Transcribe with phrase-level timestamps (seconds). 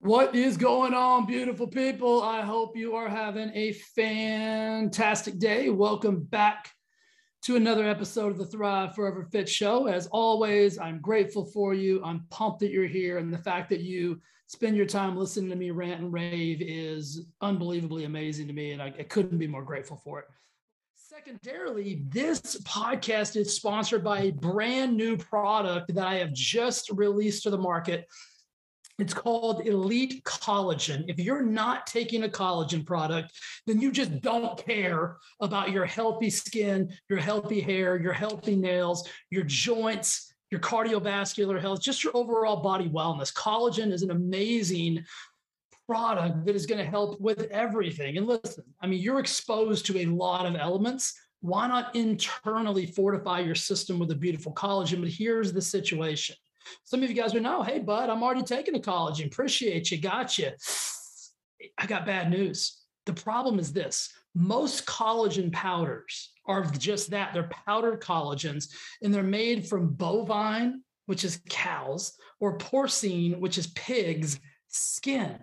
[0.00, 2.22] What is going on, beautiful people?
[2.22, 5.70] I hope you are having a fantastic day.
[5.70, 6.72] Welcome back
[7.42, 9.86] to another episode of the Thrive Forever Fit Show.
[9.86, 12.02] As always, I'm grateful for you.
[12.04, 13.18] I'm pumped that you're here.
[13.18, 17.26] And the fact that you spend your time listening to me rant and rave is
[17.40, 18.72] unbelievably amazing to me.
[18.72, 20.26] And I, I couldn't be more grateful for it.
[21.14, 27.44] Secondarily, this podcast is sponsored by a brand new product that I have just released
[27.44, 28.08] to the market
[28.98, 31.04] it's called Elite Collagen.
[31.08, 33.32] If you're not taking a collagen product,
[33.66, 39.08] then you just don't care about your healthy skin, your healthy hair, your healthy nails,
[39.30, 43.32] your joints, your cardiovascular health, just your overall body wellness.
[43.32, 45.04] Collagen is an amazing
[45.86, 48.16] product that is going to help with everything.
[48.16, 51.14] And listen, I mean, you're exposed to a lot of elements.
[51.40, 55.00] Why not internally fortify your system with a beautiful collagen?
[55.00, 56.36] But here's the situation
[56.84, 59.26] some of you guys would know, hey, bud, I'm already taking a collagen.
[59.26, 59.98] Appreciate you.
[59.98, 60.50] Got you.
[61.78, 62.80] I got bad news.
[63.06, 68.68] The problem is this most collagen powders are just that they're powdered collagens,
[69.02, 75.38] and they're made from bovine, which is cows, or porcine, which is pigs' skin.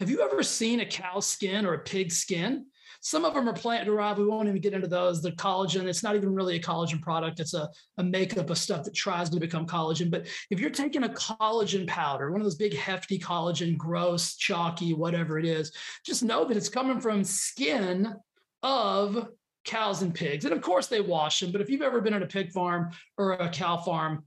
[0.00, 2.64] Have you ever seen a cow's skin or a pig's skin?
[3.02, 4.18] Some of them are plant derived.
[4.18, 5.20] We won't even get into those.
[5.20, 7.38] The collagen, it's not even really a collagen product.
[7.38, 10.10] It's a, a makeup of stuff that tries to become collagen.
[10.10, 14.94] But if you're taking a collagen powder, one of those big hefty collagen, gross, chalky,
[14.94, 15.70] whatever it is,
[16.04, 18.14] just know that it's coming from skin
[18.62, 19.28] of
[19.66, 20.46] cows and pigs.
[20.46, 22.90] And of course they wash them, but if you've ever been at a pig farm
[23.18, 24.24] or a cow farm,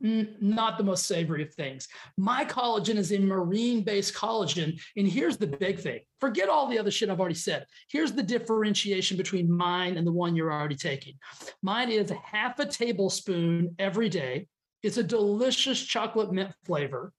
[0.00, 1.88] not the most savory of things.
[2.16, 4.80] My collagen is a marine based collagen.
[4.96, 7.66] And here's the big thing forget all the other shit I've already said.
[7.88, 11.14] Here's the differentiation between mine and the one you're already taking.
[11.62, 14.46] Mine is half a tablespoon every day.
[14.82, 17.12] It's a delicious chocolate mint flavor.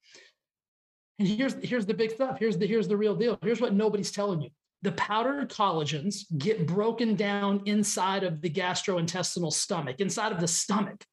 [1.20, 2.40] And here's, here's the big stuff.
[2.40, 3.38] Here's the, here's the real deal.
[3.44, 4.50] Here's what nobody's telling you.
[4.82, 11.06] The powdered collagens get broken down inside of the gastrointestinal stomach, inside of the stomach.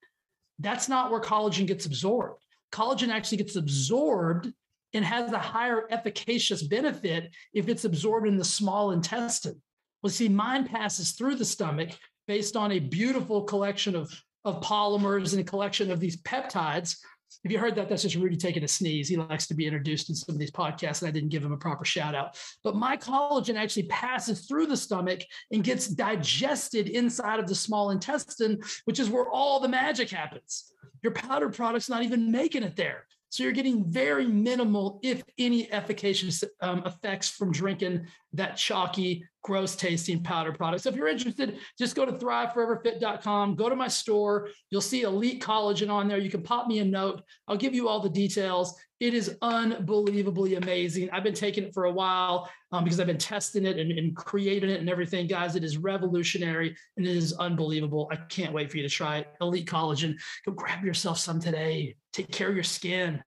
[0.58, 2.42] That's not where collagen gets absorbed.
[2.72, 4.52] Collagen actually gets absorbed
[4.94, 9.60] and has a higher efficacious benefit if it's absorbed in the small intestine.
[10.02, 11.90] Well, see, mine passes through the stomach
[12.26, 14.12] based on a beautiful collection of,
[14.44, 16.96] of polymers and a collection of these peptides
[17.44, 19.08] if you heard that, that's just Rudy taking a sneeze.
[19.08, 21.52] He likes to be introduced in some of these podcasts, and I didn't give him
[21.52, 22.38] a proper shout out.
[22.64, 25.20] But my collagen actually passes through the stomach
[25.52, 30.72] and gets digested inside of the small intestine, which is where all the magic happens.
[31.02, 33.06] Your powder product's not even making it there.
[33.30, 39.74] So you're getting very minimal, if any, efficacious um, effects from drinking that chalky, gross
[39.74, 40.82] tasting powder product.
[40.82, 44.50] So if you're interested, just go to thriveforeverfit.com, go to my store.
[44.68, 46.18] You'll see Elite Collagen on there.
[46.18, 47.22] You can pop me a note.
[47.48, 48.78] I'll give you all the details.
[49.00, 51.08] It is unbelievably amazing.
[51.12, 54.14] I've been taking it for a while um, because I've been testing it and, and
[54.14, 55.26] creating it and everything.
[55.26, 58.06] Guys, it is revolutionary and it is unbelievable.
[58.12, 59.28] I can't wait for you to try it.
[59.40, 60.14] Elite Collagen.
[60.44, 61.96] Go grab yourself some today.
[62.12, 63.22] Take care of your skin.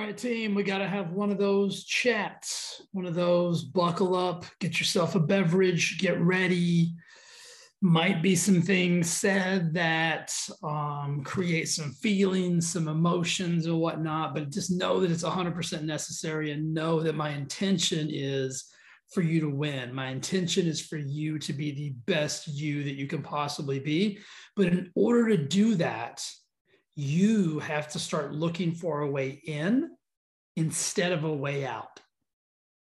[0.00, 4.16] All right, team, we got to have one of those chats, one of those buckle
[4.16, 6.94] up, get yourself a beverage, get ready.
[7.82, 14.50] Might be some things said that um, create some feelings, some emotions, or whatnot, but
[14.50, 18.72] just know that it's 100% necessary and know that my intention is
[19.12, 19.92] for you to win.
[19.92, 24.18] My intention is for you to be the best you that you can possibly be.
[24.56, 26.24] But in order to do that,
[27.00, 29.90] you have to start looking for a way in
[30.56, 31.98] instead of a way out.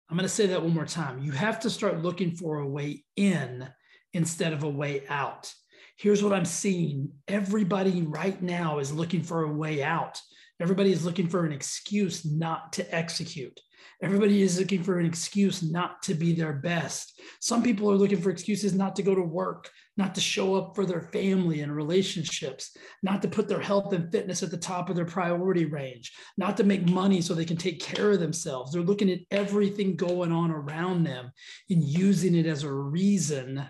[0.08, 1.22] I'm going to say that one more time.
[1.22, 3.68] You have to start looking for a way in
[4.14, 5.52] instead of a way out.
[5.98, 10.18] Here's what I'm seeing everybody right now is looking for a way out.
[10.58, 13.60] Everybody is looking for an excuse not to execute.
[14.00, 17.20] Everybody is looking for an excuse not to be their best.
[17.40, 20.76] Some people are looking for excuses not to go to work, not to show up
[20.76, 24.88] for their family and relationships, not to put their health and fitness at the top
[24.88, 28.70] of their priority range, not to make money so they can take care of themselves.
[28.70, 31.32] They're looking at everything going on around them
[31.68, 33.66] and using it as a reason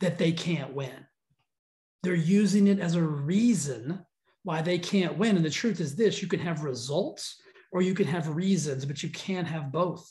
[0.00, 1.06] that they can't win.
[2.02, 4.02] They're using it as a reason
[4.44, 5.36] why they can't win.
[5.36, 9.02] And the truth is this you can have results or you can have reasons, but
[9.02, 10.08] you can't have both.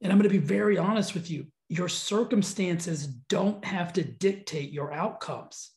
[0.00, 4.72] And I'm going to be very honest with you your circumstances don't have to dictate
[4.72, 5.70] your outcomes.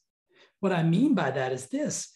[0.59, 2.11] What I mean by that is this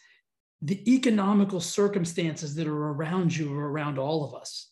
[0.61, 4.69] the economical circumstances that are around you are around all of us.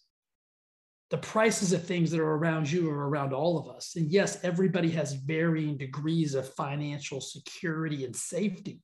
[1.09, 3.95] The prices of things that are around you are around all of us.
[3.95, 8.81] And yes, everybody has varying degrees of financial security and safety,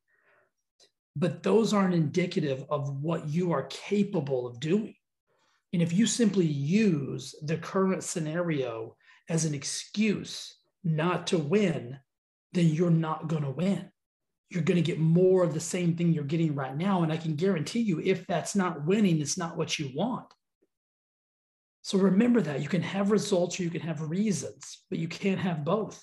[1.15, 4.95] but those aren't indicative of what you are capable of doing.
[5.73, 8.95] And if you simply use the current scenario
[9.29, 11.97] as an excuse not to win,
[12.51, 13.89] then you're not going to win.
[14.49, 17.01] You're going to get more of the same thing you're getting right now.
[17.01, 20.27] And I can guarantee you, if that's not winning, it's not what you want.
[21.81, 25.39] So remember that you can have results or you can have reasons, but you can't
[25.39, 26.01] have both.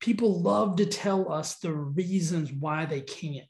[0.00, 3.44] People love to tell us the reasons why they can't,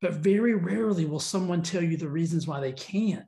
[0.00, 3.24] but very rarely will someone tell you the reasons why they can't.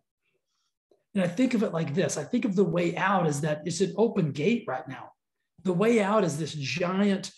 [1.14, 3.62] And I think of it like this I think of the way out is that
[3.64, 5.12] it's an open gate right now.
[5.64, 7.32] The way out is this giant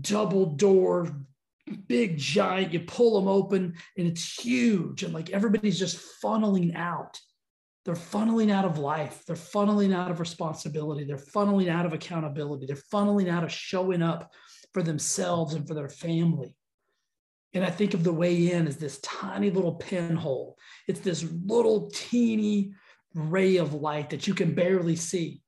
[0.00, 1.16] double door,
[1.86, 2.72] big giant.
[2.72, 5.02] You pull them open and it's huge.
[5.02, 7.18] And like everybody's just funneling out.
[7.84, 9.24] They're funneling out of life.
[9.26, 11.04] They're funneling out of responsibility.
[11.04, 12.66] They're funneling out of accountability.
[12.66, 14.32] They're funneling out of showing up
[14.72, 16.56] for themselves and for their family.
[17.56, 20.58] And I think of the way in as this tiny little pinhole.
[20.88, 22.74] It's this little teeny
[23.14, 25.40] ray of light that you can barely see.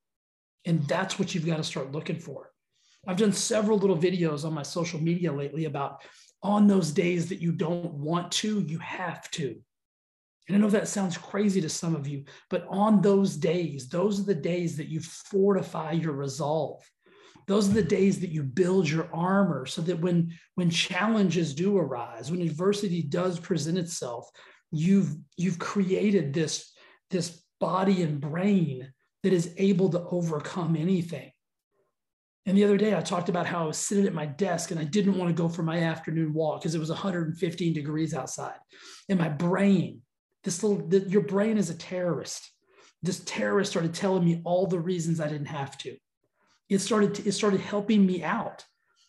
[0.65, 2.49] And that's what you've got to start looking for.
[3.05, 6.01] I've done several little videos on my social media lately about
[6.41, 9.61] on those days that you don't want to, you have to.
[10.47, 14.19] And I know that sounds crazy to some of you, but on those days, those
[14.19, 16.83] are the days that you fortify your resolve.
[17.49, 21.79] Those are the days that you build your armor so that when, when challenges do
[21.79, 24.29] arise, when adversity does present itself,
[24.71, 26.71] you've, you've created this,
[27.09, 28.93] this body and brain
[29.23, 31.31] that is able to overcome anything.
[32.45, 34.79] And the other day, I talked about how I was sitting at my desk and
[34.79, 38.59] I didn't want to go for my afternoon walk because it was 115 degrees outside.
[39.09, 40.03] And my brain,
[40.43, 42.47] this little, the, your brain is a terrorist.
[43.01, 45.97] This terrorist started telling me all the reasons I didn't have to.
[46.69, 48.65] It started, to, it started helping me out.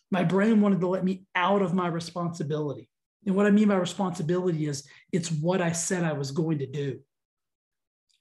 [0.09, 2.89] My brain wanted to let me out of my responsibility.
[3.25, 6.65] And what I mean by responsibility is it's what I said I was going to
[6.65, 6.99] do.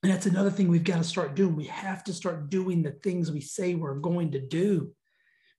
[0.03, 1.57] And that's another thing we've got to start doing.
[1.57, 4.93] We have to start doing the things we say we're going to do.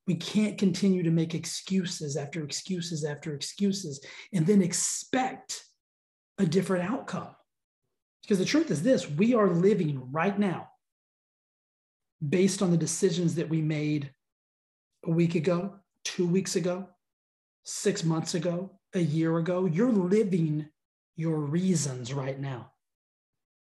[0.07, 4.04] We can't continue to make excuses after excuses after excuses
[4.34, 5.63] and then expect
[6.39, 7.36] a different outcome.
[8.24, 10.70] Because the truth is this we are living right now
[12.27, 14.12] based on the decisions that we made
[15.06, 16.88] a week ago, two weeks ago,
[17.63, 19.65] six months ago, a year ago.
[19.65, 20.68] You're living
[21.15, 22.71] your reasons right now.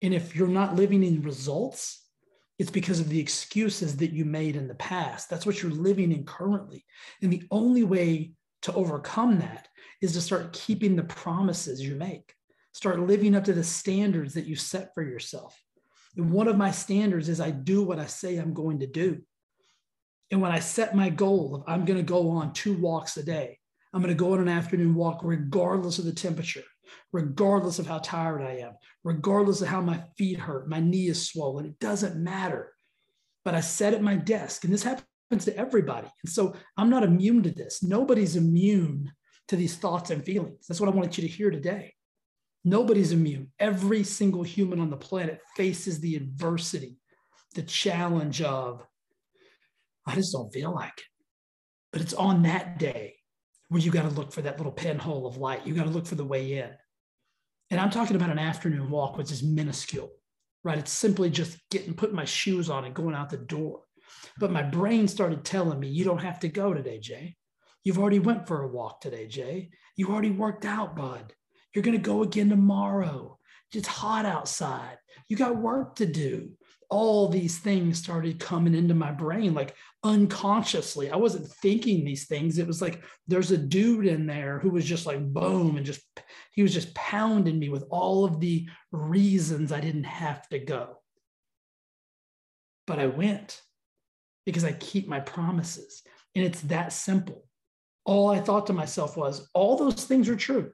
[0.02, 2.02] And if you're not living in results,
[2.58, 5.30] it's because of the excuses that you made in the past.
[5.30, 6.86] That's what you're living in currently.
[7.22, 9.68] And the only way to overcome that
[10.02, 12.34] is to start keeping the promises you make,
[12.72, 15.60] start living up to the standards that you set for yourself.
[16.18, 19.22] And one of my standards is I do what I say I'm going to do.
[20.32, 23.24] And when I set my goal of I'm going to go on two walks a
[23.24, 23.60] day,
[23.94, 26.64] I'm going to go on an afternoon walk regardless of the temperature
[27.12, 28.74] regardless of how tired I am,
[29.04, 31.66] regardless of how my feet hurt, my knee is swollen.
[31.66, 32.74] It doesn't matter.
[33.44, 36.08] But I sat at my desk, and this happens to everybody.
[36.24, 37.84] And so I'm not immune to this.
[37.84, 39.12] Nobody's immune
[39.48, 40.66] to these thoughts and feelings.
[40.68, 41.94] That's what I wanted you to hear today.
[42.68, 43.52] Nobody's immune.
[43.60, 46.98] Every single human on the planet faces the adversity,
[47.54, 48.84] the challenge of,
[50.08, 51.04] I just don't feel like it.
[51.94, 53.16] But it's on that day
[53.70, 55.66] where you got to look for that little pinhole of light.
[55.66, 56.72] You got to look for the way in.
[57.70, 60.12] And I'm talking about an afternoon walk, which is minuscule,
[60.64, 60.78] right?
[60.78, 63.82] It's simply just getting, putting my shoes on and going out the door.
[64.40, 67.36] But my brain started telling me, you don't have to go today, Jay.
[67.84, 69.70] You've already went for a walk today, Jay.
[69.96, 71.34] You already worked out, bud.
[71.76, 73.38] You're going to go again tomorrow.
[73.74, 74.98] It's hot outside.
[75.28, 76.52] You got work to do
[76.90, 81.10] all these things started coming into my brain like unconsciously.
[81.10, 82.58] I wasn't thinking these things.
[82.58, 86.02] It was like there's a dude in there who was just like boom and just
[86.52, 90.98] he was just pounding me with all of the reasons I didn't have to go.
[92.88, 93.62] But I went
[94.46, 96.04] because I keep my promises.
[96.36, 97.46] And it's that simple.
[98.06, 100.72] All I thought to myself was all those things are true.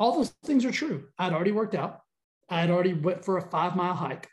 [0.00, 1.04] All those things are true.
[1.18, 2.00] I'd already worked out.
[2.48, 4.28] I had already went for a five mile hike.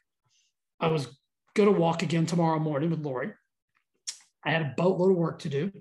[0.80, 1.08] I was
[1.56, 3.34] going to walk again tomorrow morning with Lori.
[4.46, 5.72] I had a boatload of work to do.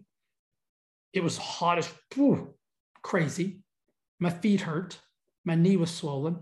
[1.12, 2.54] It was hot as whew,
[3.02, 3.60] crazy.
[4.18, 4.98] My feet hurt.
[5.44, 6.40] My knee was swollen.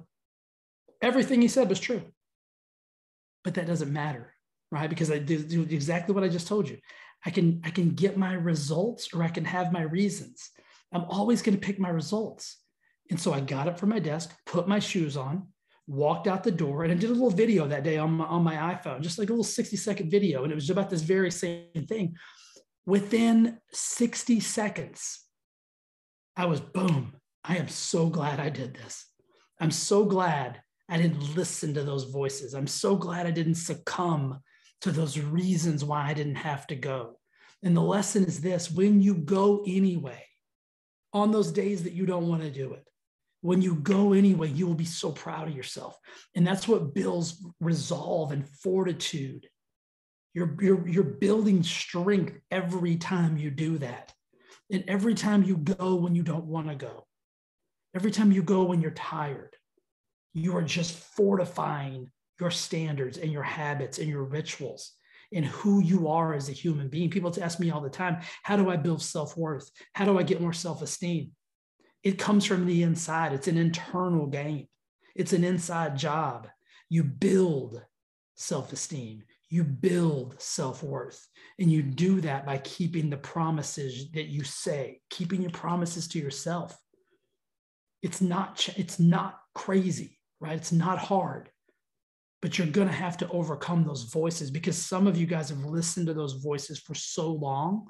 [1.02, 2.02] Everything he said was true.
[3.44, 4.32] But that doesn't matter,
[4.70, 4.88] right?
[4.88, 6.78] Because I did exactly what I just told you.
[7.26, 10.50] I can I can get my results or I can have my reasons.
[10.92, 12.63] I'm always going to pick my results.
[13.11, 15.46] And so I got up from my desk, put my shoes on,
[15.87, 18.42] walked out the door, and I did a little video that day on my, on
[18.42, 20.42] my iPhone, just like a little 60 second video.
[20.42, 22.16] And it was about this very same thing.
[22.87, 25.20] Within 60 seconds,
[26.37, 27.14] I was boom.
[27.44, 29.06] I am so glad I did this.
[29.61, 32.54] I'm so glad I didn't listen to those voices.
[32.54, 34.40] I'm so glad I didn't succumb
[34.80, 37.18] to those reasons why I didn't have to go.
[37.62, 40.23] And the lesson is this when you go anyway,
[41.14, 42.87] on those days that you don't want to do it,
[43.44, 45.98] when you go anyway, you will be so proud of yourself.
[46.34, 49.46] And that's what builds resolve and fortitude.
[50.32, 54.14] You're, you're, you're building strength every time you do that.
[54.72, 57.06] And every time you go when you don't want to go,
[57.94, 59.54] every time you go when you're tired,
[60.32, 62.10] you are just fortifying
[62.40, 64.92] your standards and your habits and your rituals
[65.34, 67.10] and who you are as a human being.
[67.10, 69.70] People ask me all the time, how do I build self worth?
[69.92, 71.32] How do I get more self esteem?
[72.04, 74.68] It comes from the inside, it's an internal game,
[75.16, 76.49] it's an inside job.
[76.88, 77.82] You build
[78.37, 81.26] self esteem, you build self worth.
[81.58, 86.18] And you do that by keeping the promises that you say, keeping your promises to
[86.18, 86.76] yourself.
[88.02, 90.56] It's not, it's not crazy right?
[90.56, 91.49] It's not hard,
[92.42, 95.64] but you're going to have to overcome those voices because some of you guys have
[95.64, 97.88] listened to those voices for so long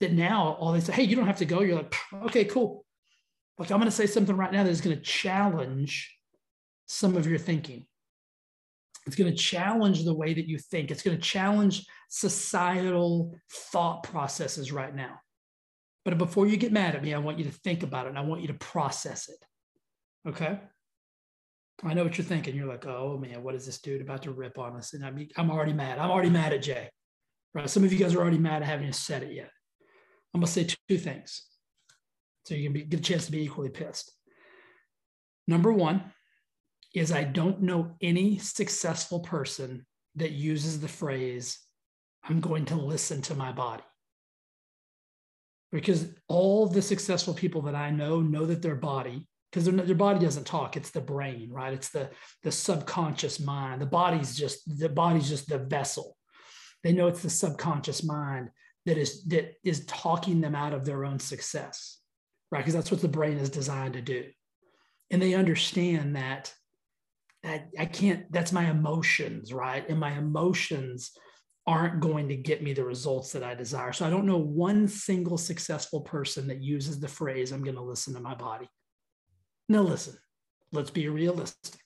[0.00, 1.60] that now all they say, hey, you don't have to go.
[1.60, 1.94] You're like,
[2.24, 2.83] okay, cool.
[3.58, 6.16] Like I'm going to say something right now that is going to challenge
[6.86, 7.86] some of your thinking.
[9.06, 10.90] It's going to challenge the way that you think.
[10.90, 15.20] It's going to challenge societal thought processes right now.
[16.04, 18.18] But before you get mad at me, I want you to think about it and
[18.18, 20.28] I want you to process it.
[20.28, 20.58] Okay.
[21.82, 22.54] I know what you're thinking.
[22.54, 24.94] You're like, oh man, what is this dude about to rip on us?
[24.94, 25.98] And I mean, I'm already mad.
[25.98, 26.88] I'm already mad at Jay.
[27.52, 27.68] Right.
[27.68, 29.50] Some of you guys are already mad at having said it yet.
[30.32, 31.46] I'm gonna say two things.
[32.44, 34.12] So you can be, get a chance to be equally pissed.
[35.46, 36.12] Number one
[36.94, 39.86] is I don't know any successful person
[40.16, 41.58] that uses the phrase,
[42.22, 43.82] I'm going to listen to my body.
[45.72, 50.18] Because all the successful people that I know know that their body because their body
[50.18, 52.10] doesn't talk it's the brain right it's the
[52.42, 56.16] the subconscious mind the body's just the body's just the vessel
[56.82, 58.50] they know it's the subconscious mind
[58.84, 61.93] that is that is talking them out of their own success
[62.54, 62.60] right?
[62.60, 64.26] Because that's what the brain is designed to do.
[65.10, 66.54] And they understand that
[67.42, 69.86] that i can't that's my emotions right?
[69.88, 71.10] And my emotions
[71.66, 73.92] aren't going to get me the results that i desire.
[73.92, 77.82] So i don't know one single successful person that uses the phrase i'm going to
[77.82, 78.68] listen to my body.
[79.68, 80.16] Now, listen,
[80.72, 81.80] let's be realistic.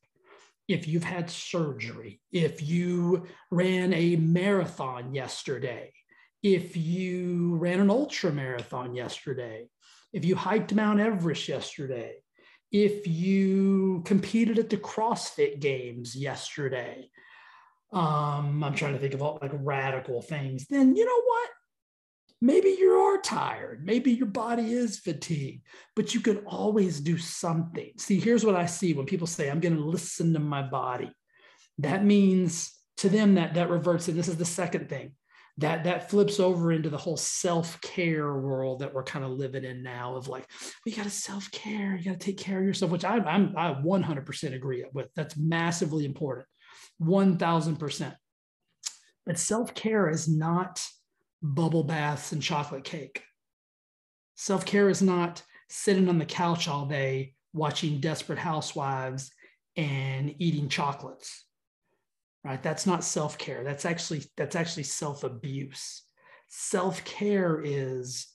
[0.69, 5.93] If you've had surgery, if you ran a marathon yesterday,
[6.43, 9.71] if you ran an ultra marathon yesterday,
[10.13, 12.17] if you hiked Mount Everest yesterday,
[12.71, 17.11] if you competed at the CrossFit Games yesterday,
[17.93, 21.49] um, I'm trying to think of all like radical things, then you know what?
[22.41, 23.85] maybe you are tired.
[23.85, 25.63] Maybe your body is fatigued
[25.97, 27.93] but you can always do something.
[27.97, 31.11] See here's what i see when people say i'm going to listen to my body.
[31.79, 35.13] That means to them that that reverts and this is the second thing
[35.59, 39.83] that that flips over into the whole self-care world that we're kind of living in
[39.83, 40.49] now of like
[40.87, 43.75] we got to self-care you got to take care of yourself which I, I'm, I
[43.75, 46.47] 100% agree with that's massively important
[47.03, 48.17] 1000%
[49.27, 50.83] but self-care is not
[51.43, 53.23] bubble baths and chocolate cake.
[54.35, 59.31] Self care is not sitting on the couch all day watching Desperate Housewives
[59.77, 61.45] and eating chocolates.
[62.49, 62.63] Right?
[62.63, 63.63] That's not self care.
[63.63, 66.03] That's actually that's actually self abuse.
[66.49, 68.27] Self care is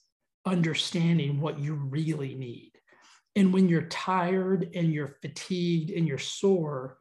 [0.46, 2.72] understanding what you really need.
[3.34, 6.98] And when you're tired and you're fatigued and you're sore,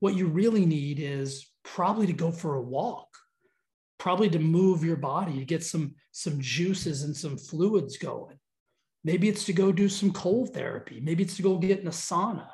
[0.00, 3.08] what you really need is probably to go for a walk
[3.98, 8.38] probably to move your body to get some some juices and some fluids going
[9.04, 11.90] maybe it's to go do some cold therapy maybe it's to go get in a
[11.90, 12.48] sauna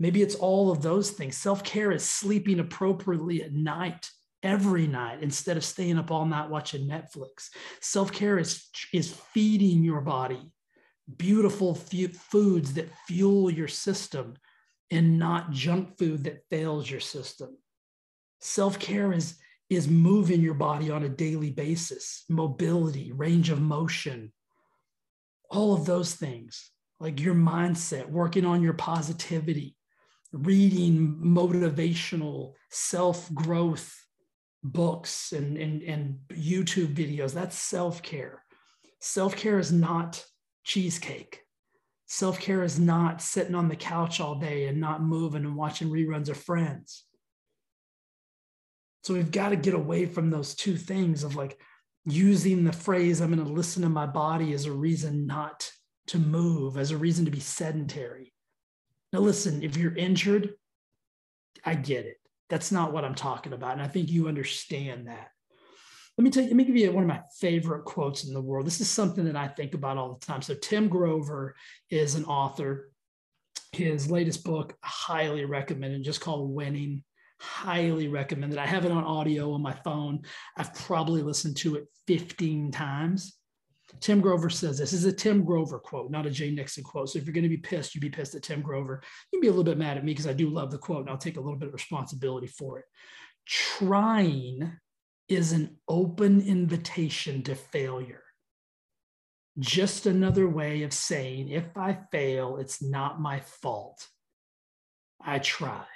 [0.00, 1.36] maybe it's all of those things.
[1.36, 4.10] Self-care is sleeping appropriately at night
[4.42, 7.50] every night instead of staying up all night watching netflix.
[7.80, 10.50] Self-care is is feeding your body
[11.16, 14.34] beautiful f- foods that fuel your system
[14.90, 17.56] and not junk food that fails your system.
[18.40, 19.36] Self-care is
[19.68, 24.32] is moving your body on a daily basis, mobility, range of motion,
[25.48, 29.76] all of those things, like your mindset, working on your positivity,
[30.32, 33.96] reading motivational self growth
[34.62, 37.32] books and, and, and YouTube videos.
[37.32, 38.44] That's self care.
[39.00, 40.24] Self care is not
[40.64, 41.40] cheesecake.
[42.06, 45.90] Self care is not sitting on the couch all day and not moving and watching
[45.90, 47.04] reruns of Friends.
[49.02, 51.58] So we've got to get away from those two things of like
[52.04, 55.70] using the phrase, I'm going to listen to my body as a reason not
[56.08, 58.29] to move, as a reason to be sedentary.
[59.12, 60.54] Now, listen, if you're injured,
[61.64, 62.16] I get it.
[62.48, 63.72] That's not what I'm talking about.
[63.72, 65.30] And I think you understand that.
[66.18, 68.40] Let me tell you, let me give you one of my favorite quotes in the
[68.40, 68.66] world.
[68.66, 70.42] This is something that I think about all the time.
[70.42, 71.54] So, Tim Grover
[71.88, 72.90] is an author.
[73.72, 77.04] His latest book, highly recommended, just called Winning.
[77.40, 78.58] Highly recommended.
[78.58, 80.22] I have it on audio on my phone.
[80.58, 83.39] I've probably listened to it 15 times.
[83.98, 84.92] Tim Grover says this.
[84.92, 87.10] this is a Tim Grover quote, not a Jay Nixon quote.
[87.10, 89.02] So if you're going to be pissed, you'd be pissed at Tim Grover.
[89.32, 91.00] You can be a little bit mad at me because I do love the quote
[91.00, 92.84] and I'll take a little bit of responsibility for it.
[93.46, 94.72] Trying
[95.28, 98.22] is an open invitation to failure.
[99.58, 104.06] Just another way of saying, if I fail, it's not my fault.
[105.20, 105.86] I tried.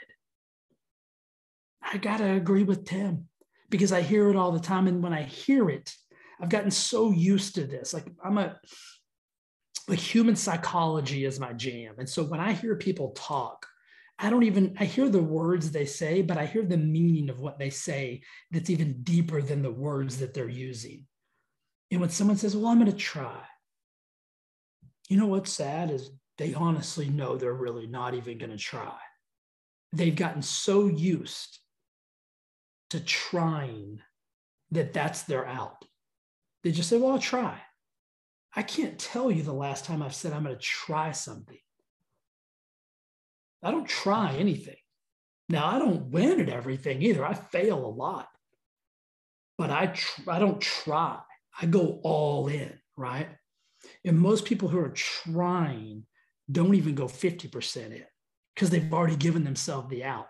[1.83, 3.29] I got to agree with Tim
[3.71, 4.87] because I hear it all the time.
[4.87, 5.95] And when I hear it,
[6.41, 7.95] I've gotten so used to this.
[7.95, 8.59] Like, I'm a,
[9.89, 11.95] like, human psychology is my jam.
[11.99, 13.67] And so when I hear people talk,
[14.19, 17.41] I don't even, I hear the words they say, but I hear the meaning of
[17.41, 21.07] what they say that's even deeper than the words that they're using.
[21.91, 23.41] And when someone says, Well, I'm going to try,
[25.09, 28.97] you know what's sad is they honestly know they're really not even going to try.
[29.93, 31.61] They've gotten so used
[32.91, 34.01] to trying
[34.71, 35.85] that that's their out.
[36.65, 37.61] They just say, Well, I'll try.
[38.57, 41.59] I can't tell you the last time I've said I'm going to try something.
[43.63, 44.77] I don't try anything.
[45.49, 47.25] Now, I don't win at everything either.
[47.25, 48.29] I fail a lot,
[49.59, 51.19] but I, tr- I don't try.
[51.61, 53.29] I go all in, right?
[54.05, 56.05] And most people who are trying
[56.51, 58.05] don't even go 50% in
[58.55, 60.29] because they've already given themselves the out.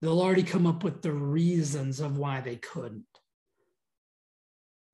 [0.00, 3.04] They'll already come up with the reasons of why they couldn't.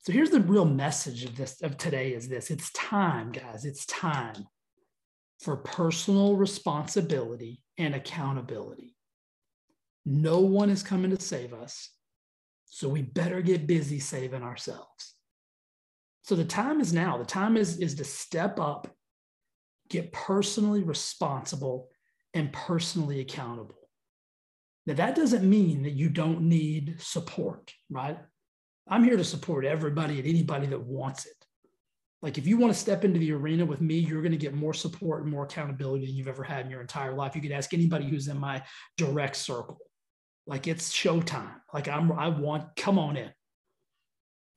[0.03, 2.51] So here's the real message of this of today is this.
[2.51, 3.65] It's time, guys.
[3.65, 4.47] It's time
[5.41, 8.97] for personal responsibility and accountability.
[10.05, 11.91] No one is coming to save us.
[12.65, 15.15] So we better get busy saving ourselves.
[16.23, 17.19] So the time is now.
[17.19, 18.89] The time is, is to step up,
[19.89, 21.91] get personally responsible,
[22.35, 23.89] and personally accountable.
[24.87, 28.19] Now, that doesn't mean that you don't need support, right?
[28.89, 31.33] I'm here to support everybody and anybody that wants it.
[32.21, 34.55] Like if you want to step into the arena with me, you're going to get
[34.55, 37.35] more support and more accountability than you've ever had in your entire life.
[37.35, 38.63] You could ask anybody who's in my
[38.97, 39.79] direct circle.
[40.47, 41.55] Like it's showtime.
[41.75, 43.31] Like I'm I want come on in.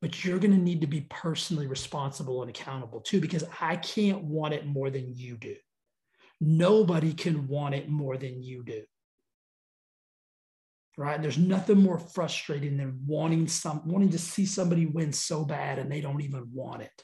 [0.02, 4.24] But you're going to need to be personally responsible and accountable too because I can't
[4.24, 5.56] want it more than you do.
[6.40, 8.84] Nobody can want it more than you do.
[10.98, 11.22] Right?
[11.22, 15.92] There's nothing more frustrating than wanting some wanting to see somebody win so bad and
[15.92, 17.04] they don't even want it.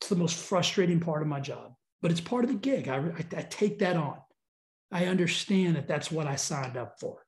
[0.00, 2.88] It's the most frustrating part of my job, but it's part of the gig.
[2.88, 4.16] I, I, I take that on.
[4.90, 7.22] I understand that that's what I signed up for.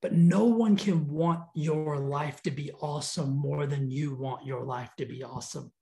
[0.00, 4.64] But no one can want your life to be awesome more than you want your
[4.64, 5.72] life to be awesome.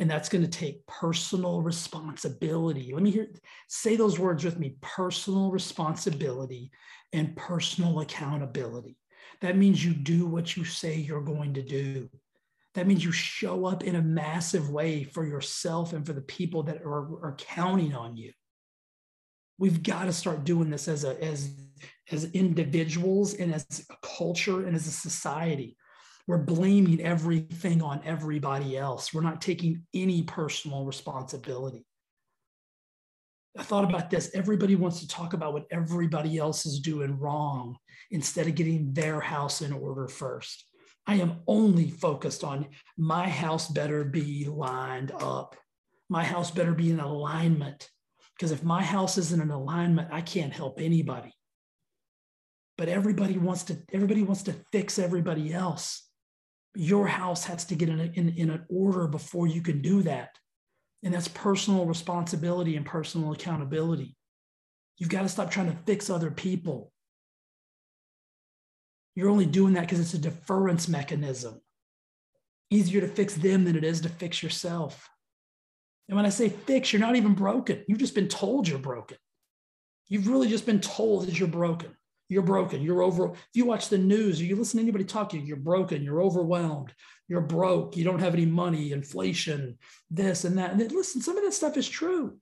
[0.00, 2.90] And that's going to take personal responsibility.
[2.92, 3.28] Let me hear
[3.68, 6.72] say those words with me personal responsibility
[7.12, 8.96] and personal accountability.
[9.42, 12.08] That means you do what you say you're going to do.
[12.74, 16.62] That means you show up in a massive way for yourself and for the people
[16.64, 18.32] that are, are counting on you.
[19.58, 21.52] We've got to start doing this as a as
[22.10, 25.76] as individuals and as a culture and as a society.
[26.30, 29.12] We're blaming everything on everybody else.
[29.12, 31.84] We're not taking any personal responsibility.
[33.58, 34.30] I thought about this.
[34.32, 37.76] Everybody wants to talk about what everybody else is doing wrong
[38.12, 40.66] instead of getting their house in order first.
[41.04, 45.56] I am only focused on my house better be lined up.
[46.08, 47.90] My house better be in alignment.
[48.36, 51.32] Because if my house isn't in alignment, I can't help anybody.
[52.78, 56.06] But everybody wants to, everybody wants to fix everybody else.
[56.74, 60.02] Your house has to get in, a, in, in an order before you can do
[60.02, 60.38] that.
[61.02, 64.16] And that's personal responsibility and personal accountability.
[64.98, 66.92] You've got to stop trying to fix other people.
[69.16, 71.60] You're only doing that because it's a deference mechanism.
[72.70, 75.08] Easier to fix them than it is to fix yourself.
[76.08, 77.84] And when I say fix, you're not even broken.
[77.88, 79.16] You've just been told you're broken.
[80.08, 81.96] You've really just been told that you're broken.
[82.30, 82.80] You're broken.
[82.80, 83.32] You're over.
[83.32, 86.04] If you watch the news or you listen to anybody talking, you're broken.
[86.04, 86.94] You're overwhelmed.
[87.28, 87.96] You're broke.
[87.96, 89.78] You don't have any money, inflation,
[90.12, 90.70] this and that.
[90.70, 92.38] And then, listen, some of that stuff is true,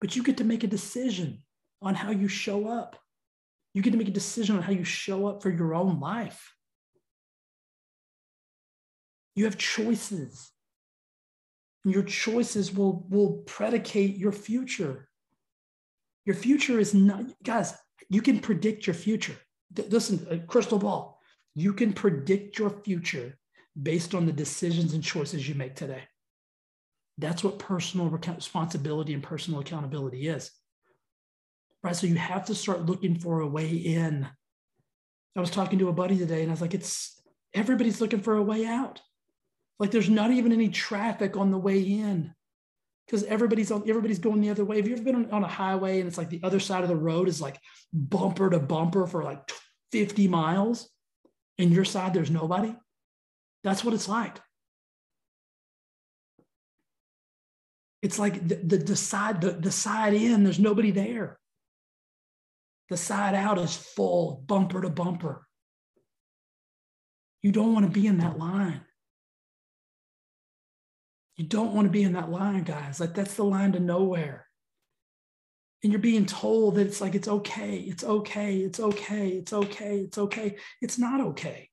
[0.00, 1.44] but you get to make a decision
[1.80, 2.98] on how you show up.
[3.74, 6.52] You get to make a decision on how you show up for your own life.
[9.36, 10.50] You have choices.
[11.84, 15.08] And your choices will, will predicate your future.
[16.24, 17.72] Your future is not, guys,
[18.08, 19.36] you can predict your future.
[19.88, 21.20] Listen, a crystal ball.
[21.54, 23.38] You can predict your future
[23.80, 26.02] based on the decisions and choices you make today.
[27.18, 30.50] That's what personal responsibility and personal accountability is.
[31.82, 31.96] Right.
[31.96, 34.26] So you have to start looking for a way in.
[35.34, 37.20] I was talking to a buddy today and I was like, it's
[37.54, 39.00] everybody's looking for a way out.
[39.78, 42.34] Like there's not even any traffic on the way in
[43.06, 44.76] because everybody's on everybody's going the other way.
[44.76, 46.88] Have you ever been on, on, a highway and it's like the other side of
[46.88, 47.58] the road is like
[47.92, 49.50] bumper to bumper for like
[49.92, 50.88] 50 miles,
[51.58, 52.74] and your side there's nobody?
[53.62, 54.40] That's what it's like.
[58.02, 61.38] It's like the, the, the side the, the side in there's nobody there.
[62.88, 65.46] The side out is full, bumper to bumper.
[67.42, 68.85] You don't want to be in that line.
[71.36, 72.98] You don't want to be in that line, guys.
[72.98, 74.46] Like that's the line to nowhere.
[75.82, 79.96] And you're being told that it's like, it's okay, it's okay, it's okay, it's okay,
[79.98, 80.56] it's okay.
[80.80, 81.68] It's not okay.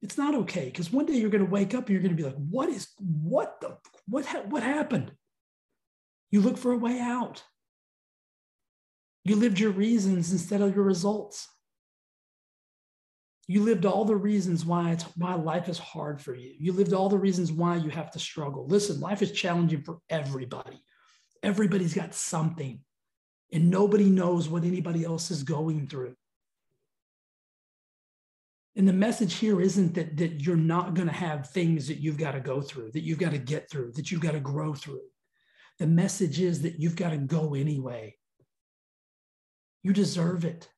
[0.00, 2.22] It's not okay because one day you're going to wake up and you're going to
[2.22, 5.12] be like, what is, what the, what, ha- what happened?
[6.30, 7.42] You look for a way out.
[9.24, 11.48] You lived your reasons instead of your results.
[13.50, 16.54] You lived all the reasons why it's why life is hard for you.
[16.60, 18.64] You lived all the reasons why you have to struggle.
[18.68, 20.80] Listen, life is challenging for everybody.
[21.42, 22.78] Everybody's got something,
[23.52, 26.14] and nobody knows what anybody else is going through.
[28.76, 32.18] And the message here isn't that, that you're not going to have things that you've
[32.18, 34.74] got to go through, that you've got to get through, that you've got to grow
[34.74, 35.02] through.
[35.80, 38.14] The message is that you've got to go anyway.
[39.82, 40.68] You deserve it.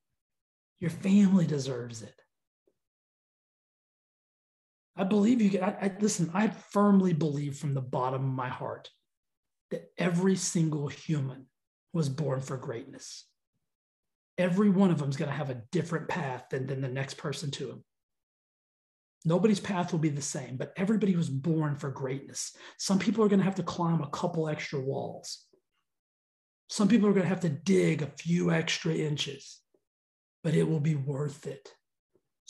[0.80, 2.21] Your family deserves it.
[4.96, 5.62] I believe you can.
[5.62, 8.90] I, I, listen, I firmly believe from the bottom of my heart
[9.70, 11.46] that every single human
[11.92, 13.26] was born for greatness.
[14.38, 17.16] Every one of them is going to have a different path than, than the next
[17.16, 17.84] person to him.
[19.24, 22.56] Nobody's path will be the same, but everybody was born for greatness.
[22.78, 25.46] Some people are going to have to climb a couple extra walls.
[26.68, 29.60] Some people are going to have to dig a few extra inches,
[30.42, 31.72] but it will be worth it.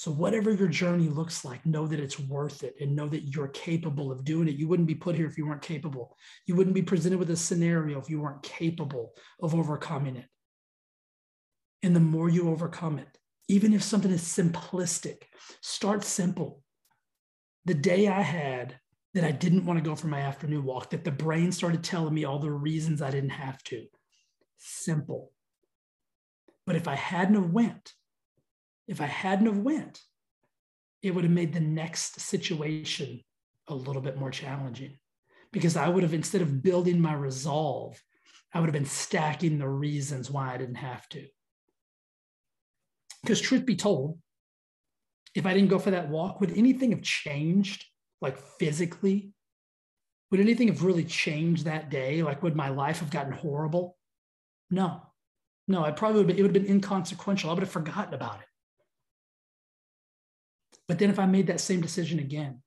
[0.03, 3.47] So, whatever your journey looks like, know that it's worth it and know that you're
[3.47, 4.57] capable of doing it.
[4.57, 6.17] You wouldn't be put here if you weren't capable.
[6.45, 10.27] You wouldn't be presented with a scenario if you weren't capable of overcoming it.
[11.85, 15.19] And the more you overcome it, even if something is simplistic,
[15.61, 16.65] start simple.
[17.67, 18.81] The day I had
[19.15, 22.13] that I didn't want to go for my afternoon walk, that the brain started telling
[22.13, 23.87] me all the reasons I didn't have to.
[24.59, 25.31] Simple.
[26.67, 27.93] But if I hadn't have went,
[28.87, 30.01] if I hadn't have went,
[31.03, 33.21] it would have made the next situation
[33.69, 34.99] a little bit more challenging
[35.53, 38.01] because I would have, instead of building my resolve,
[38.55, 41.27] I would have been stacking the reasons why I didn't have to.
[43.23, 44.19] Because, truth be told,
[45.35, 47.85] if I didn't go for that walk, would anything have changed,
[48.21, 49.33] like physically?
[50.31, 52.23] Would anything have really changed that day?
[52.23, 53.97] Like, would my life have gotten horrible?
[54.71, 55.03] No,
[55.69, 57.51] no, I probably would have, it would have been inconsequential.
[57.51, 58.47] I would have forgotten about it.
[60.89, 62.63] But then if I made that same decision again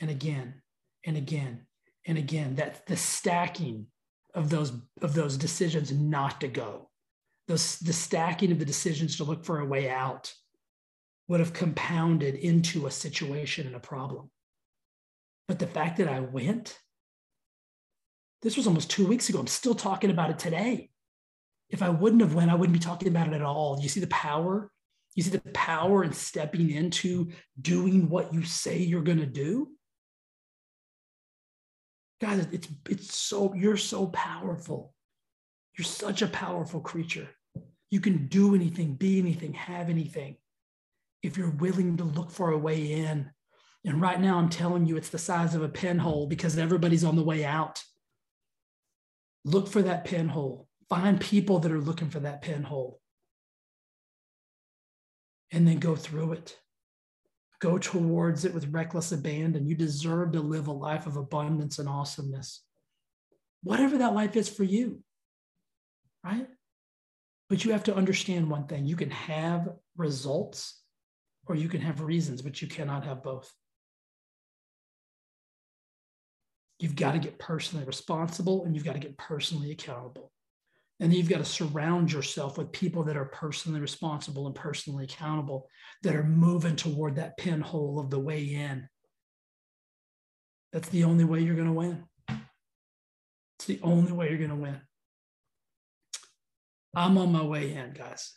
[0.00, 0.62] and again
[1.04, 1.66] and again
[2.06, 3.86] and again, that the stacking
[4.34, 6.90] of those of those decisions not to go,
[7.48, 10.32] those the stacking of the decisions to look for a way out
[11.28, 14.30] would have compounded into a situation and a problem.
[15.46, 16.78] But the fact that I went,
[18.42, 19.38] this was almost two weeks ago.
[19.38, 20.90] I'm still talking about it today.
[21.68, 23.78] If I wouldn't have went, I wouldn't be talking about it at all.
[23.80, 24.71] You see the power
[25.14, 29.68] you see the power in stepping into doing what you say you're going to do?
[32.20, 34.94] Guys, it's it's so you're so powerful.
[35.76, 37.28] You're such a powerful creature.
[37.90, 40.36] You can do anything, be anything, have anything
[41.22, 43.30] if you're willing to look for a way in.
[43.84, 47.16] And right now, I'm telling you, it's the size of a pinhole because everybody's on
[47.16, 47.82] the way out.
[49.44, 50.68] Look for that pinhole.
[50.88, 53.01] Find people that are looking for that pinhole
[55.52, 56.58] and then go through it.
[57.60, 59.66] Go towards it with reckless abandon.
[59.68, 62.64] You deserve to live a life of abundance and awesomeness.
[63.62, 65.04] Whatever that life is for you,
[66.24, 66.48] right?
[67.48, 70.80] But you have to understand one thing you can have results
[71.46, 73.52] or you can have reasons, but you cannot have both.
[76.78, 80.32] You've got to get personally responsible and you've got to get personally accountable.
[81.02, 85.68] And you've got to surround yourself with people that are personally responsible and personally accountable,
[86.04, 88.88] that are moving toward that pinhole of the way in.
[90.72, 92.04] That's the only way you're going to win.
[92.28, 94.80] It's the only way you're going to win.
[96.94, 98.32] I'm on my way in, guys.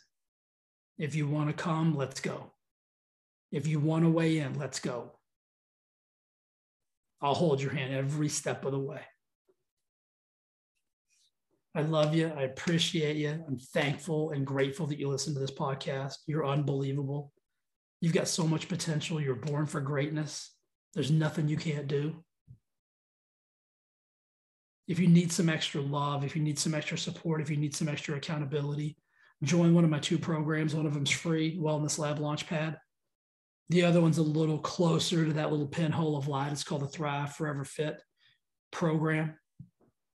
[0.98, 2.52] If you want to come, let's go.
[3.52, 5.12] If you want to weigh in, let's go.
[7.22, 9.02] I'll hold your hand every step of the way.
[11.76, 12.32] I love you.
[12.34, 13.44] I appreciate you.
[13.46, 16.14] I'm thankful and grateful that you listen to this podcast.
[16.26, 17.32] You're unbelievable.
[18.00, 19.20] You've got so much potential.
[19.20, 20.54] You're born for greatness.
[20.94, 22.24] There's nothing you can't do.
[24.88, 27.74] If you need some extra love, if you need some extra support, if you need
[27.74, 28.96] some extra accountability,
[29.42, 30.74] join one of my two programs.
[30.74, 32.78] One of them's free, Wellness Lab Launchpad.
[33.68, 36.52] The other one's a little closer to that little pinhole of light.
[36.52, 38.00] It's called the Thrive Forever Fit
[38.70, 39.34] program.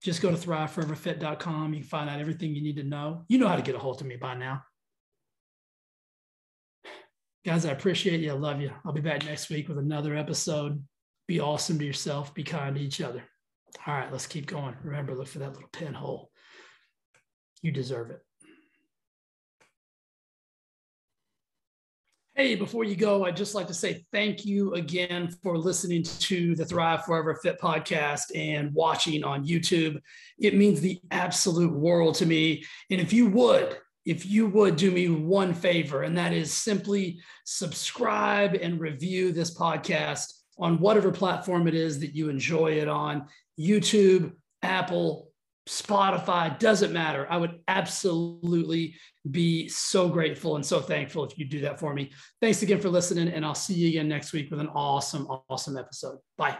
[0.04, 1.74] Just go to thriveforeverfit.com.
[1.74, 3.26] You can find out everything you need to know.
[3.28, 4.64] You know how to get a hold of me by now.
[7.46, 8.32] Guys, I appreciate you.
[8.32, 8.72] I love you.
[8.86, 10.84] I'll be back next week with another episode.
[11.28, 12.34] Be awesome to yourself.
[12.34, 13.24] Be kind to each other.
[13.86, 14.76] All right, let's keep going.
[14.84, 16.30] Remember, look for that little pinhole.
[17.62, 18.20] You deserve it.
[22.38, 26.54] Hey, before you go, I'd just like to say thank you again for listening to
[26.54, 30.00] the Thrive Forever Fit podcast and watching on YouTube.
[30.38, 32.64] It means the absolute world to me.
[32.92, 37.20] And if you would, if you would do me one favor, and that is simply
[37.44, 43.26] subscribe and review this podcast on whatever platform it is that you enjoy it on
[43.60, 45.27] YouTube, Apple,
[45.68, 47.28] Spotify, doesn't matter.
[47.30, 48.96] I would absolutely
[49.30, 52.12] be so grateful and so thankful if you do that for me.
[52.42, 55.78] Thanks again for listening, and I'll see you again next week with an awesome, awesome
[55.78, 56.20] episode.
[56.38, 56.58] Bye.